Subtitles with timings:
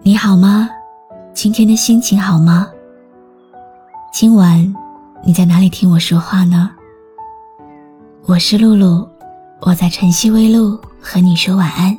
[0.00, 0.70] 你好吗？
[1.34, 2.68] 今天的心情好吗？
[4.12, 4.74] 今晚
[5.24, 6.70] 你在哪里听我说话呢？
[8.24, 9.06] 我是露露，
[9.60, 11.98] 我在晨曦微露和你说晚安。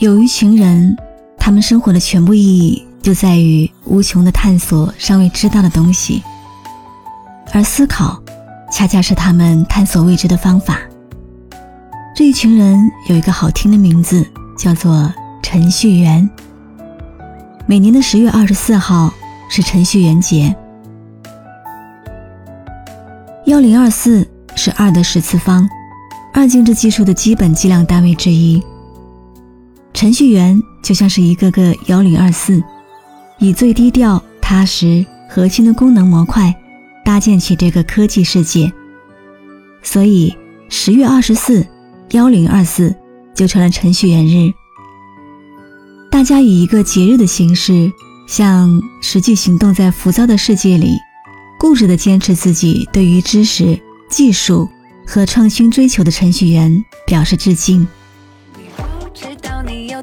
[0.00, 0.96] 有一群人，
[1.38, 6.20] 他们生活的全部意义就在于无穷的探索尚未知道的东西，
[7.52, 8.20] 而思考，
[8.72, 10.80] 恰恰是他们探索未知的方法。
[12.14, 15.10] 这一群人有一个好听的名字，叫做
[15.42, 16.28] 程序员。
[17.64, 19.12] 每年的十月二十四号
[19.48, 20.54] 是程序员节。
[23.46, 25.66] 幺零二四是二的十次方，
[26.34, 28.62] 二进制技术的基本计量单位之一。
[29.94, 32.62] 程序员就像是一个个幺零二四，
[33.38, 36.54] 以最低调、踏实、核心的功能模块
[37.06, 38.70] 搭建起这个科技世界。
[39.82, 40.36] 所以
[40.68, 41.66] 十月二十四。
[42.12, 42.94] 幺零二四
[43.34, 44.52] 就成了程序员日，
[46.10, 47.90] 大家以一个节日的形式，
[48.28, 50.98] 向实际行动在浮躁的世界里，
[51.58, 54.68] 固执的坚持自己对于知识、技术
[55.06, 57.88] 和创新追求的程序员表示致敬。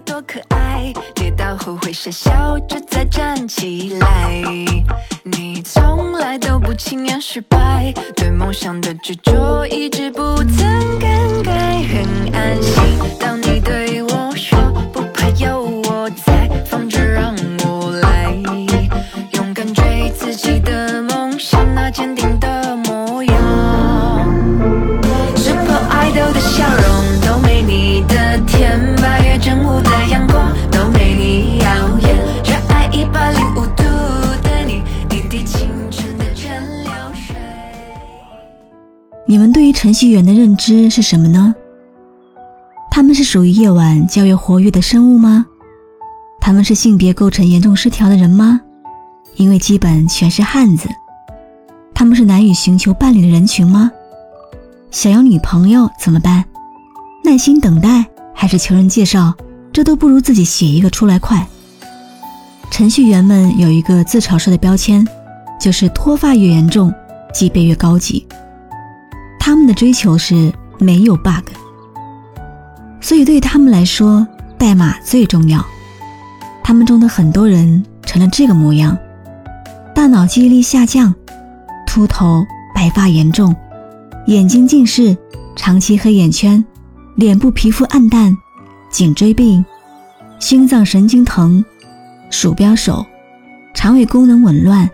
[0.06, 4.42] 多可爱，跌倒后会傻笑着再站起来。
[5.24, 10.69] 你从来都不轻言失败，对梦想的执着一直不曾
[39.30, 41.54] 你们对于程序员的认知是什么呢？
[42.90, 45.46] 他们是属于夜晚较为活跃的生物吗？
[46.42, 48.60] 他们是性别构成严重失调的人吗？
[49.36, 50.90] 因为基本全是汉子。
[51.94, 53.92] 他们是难以寻求伴侣的人群吗？
[54.90, 56.44] 想要女朋友怎么办？
[57.24, 58.04] 耐心等待
[58.34, 59.32] 还是求人介绍？
[59.72, 61.48] 这都不如自己写一个出来快。
[62.72, 65.08] 程序员们有一个自嘲式的标签，
[65.62, 66.92] 就是脱发越严重，
[67.32, 68.26] 级别越高级。
[69.70, 71.46] 的追求是没有 bug，
[73.00, 75.64] 所以对他们来说，代码最重要。
[76.64, 78.98] 他们中的很多人成了这个模样：
[79.94, 81.14] 大脑记忆力下降，
[81.86, 82.44] 秃头、
[82.74, 83.56] 白发严重，
[84.26, 85.16] 眼睛近视，
[85.56, 86.66] 长期黑眼圈，
[87.14, 88.36] 脸部皮肤暗淡，
[88.90, 89.64] 颈椎病，
[90.40, 91.64] 心脏神经疼，
[92.32, 93.06] 鼠标手，
[93.76, 94.90] 肠胃功能紊乱，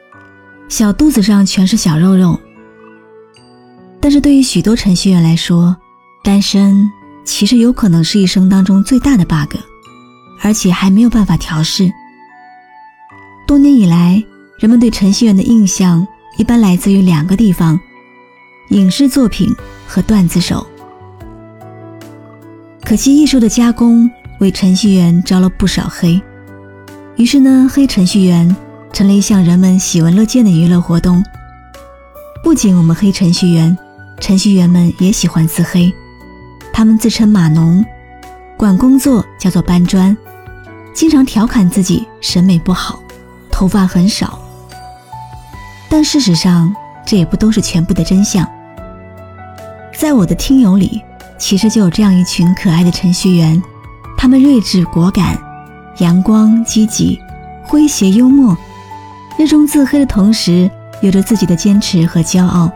[0.67, 2.37] 小肚子上全是小肉肉。
[4.05, 5.75] 但是对于许多程序员来说，
[6.23, 6.87] 单身
[7.23, 9.57] 其实有可能是一生当中最大的 bug，
[10.43, 11.91] 而且还没有办法调试。
[13.47, 14.23] 多年以来，
[14.59, 16.07] 人们对程序员的印象
[16.37, 17.79] 一般来自于两个地方：
[18.69, 19.51] 影视作品
[19.87, 20.67] 和段子手。
[22.83, 24.07] 可惜艺术的加工
[24.39, 26.21] 为程序员招了不少黑，
[27.15, 28.55] 于是呢，黑程序员
[28.93, 31.23] 成了一项人们喜闻乐见的娱乐活动。
[32.43, 33.75] 不仅我们黑程序员。
[34.19, 35.93] 程序员们也喜欢自黑，
[36.73, 37.85] 他们自称码农，
[38.57, 40.15] 管工作叫做搬砖，
[40.93, 42.99] 经常调侃自己审美不好，
[43.51, 44.39] 头发很少。
[45.89, 46.73] 但事实上，
[47.05, 48.49] 这也不都是全部的真相。
[49.95, 51.01] 在我的听友里，
[51.37, 53.61] 其实就有这样一群可爱的程序员，
[54.17, 55.37] 他们睿智果敢，
[55.99, 57.19] 阳光积极，
[57.67, 58.57] 诙谐幽默，
[59.37, 60.69] 热衷自黑的同时，
[61.01, 62.71] 有着自己的坚持和骄傲。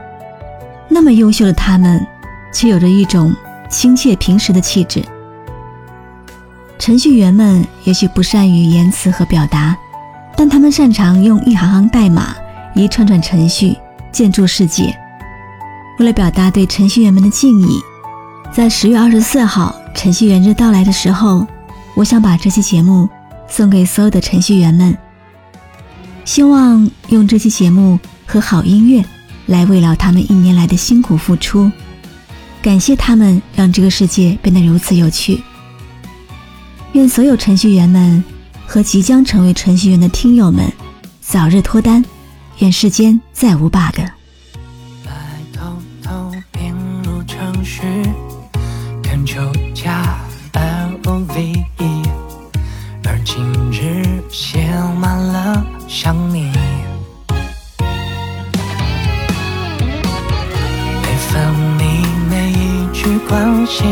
[0.90, 2.06] 那么优秀的他们，
[2.52, 3.34] 却有着一种
[3.70, 5.02] 亲切平实的气质。
[6.80, 9.78] 程序员们也许不善于言辞和表达，
[10.36, 12.36] 但他们擅长用一行行代码、
[12.74, 13.78] 一串串程序
[14.12, 14.98] 建筑世界。
[16.00, 17.80] 为了表达对程序员们的敬意，
[18.52, 21.46] 在十月二十四号程序员日到来的时候，
[21.94, 23.08] 我想把这期节目
[23.48, 24.98] 送给所有的程序员们。
[26.24, 29.04] 希望用这期节目和好音乐。
[29.50, 31.72] 来慰劳他们一年来的辛苦付出，
[32.62, 35.42] 感谢他们让这个世界变得如此有趣。
[36.94, 38.24] 愿所有程序员们
[38.68, 40.72] 和即将成为程序员的听友们
[41.20, 42.06] 早日脱单，
[42.60, 44.19] 愿世间再无 bug。
[63.40, 63.88] 关心，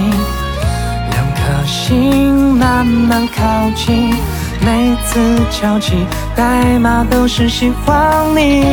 [1.10, 4.14] 两颗心慢慢靠近，
[4.60, 6.06] 每次交集
[6.36, 8.66] 代码都是喜欢你。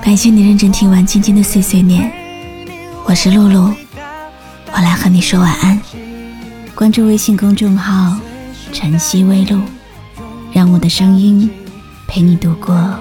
[0.00, 2.08] 感谢你认真听完今天的碎碎念，
[3.04, 3.74] 我是露露，
[4.72, 5.80] 我来和你说晚安。
[6.72, 8.16] 关注微信公众号
[8.72, 9.60] “晨曦微露”，
[10.54, 11.50] 让我的声音
[12.06, 12.94] 陪你度过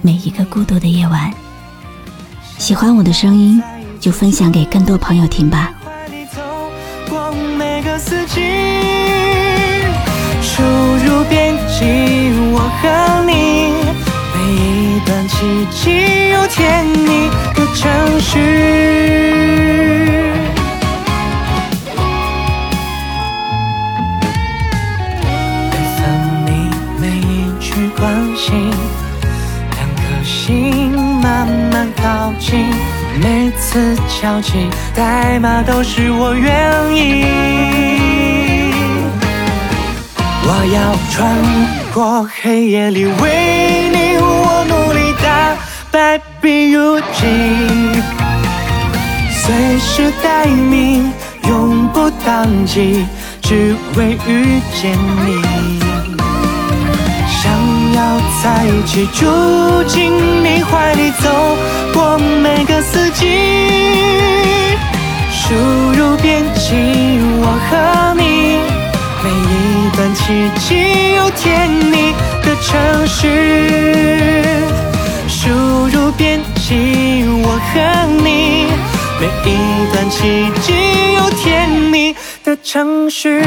[0.00, 1.34] 每一个孤独的夜晚。
[2.58, 3.60] 喜欢我的声音，
[3.98, 5.71] 就分享给更多朋友听吧。
[32.22, 32.70] 靠近，
[33.20, 37.24] 每次敲击代码都是我愿意。
[40.44, 41.36] 我要穿
[41.92, 45.56] 过黑夜里为你，我努力打
[45.90, 47.26] 败 B U G，
[49.28, 51.12] 随时待命，
[51.48, 53.04] 永不宕机，
[53.40, 54.96] 只为遇见
[55.26, 55.81] 你。
[57.94, 60.12] 要在一起，住进
[60.44, 61.30] 你怀里，走
[61.92, 63.26] 过每个四季，
[65.30, 65.54] 输
[65.98, 66.74] 入编辑，
[67.40, 68.22] 我和你。
[69.22, 72.12] 每一段奇迹，有甜蜜
[72.42, 73.20] 的城市，
[75.28, 75.48] 输
[75.88, 77.72] 入编辑，我和
[78.24, 78.66] 你。
[79.20, 79.48] 每一
[79.92, 80.72] 段奇迹，
[81.14, 83.42] 有甜蜜的城市。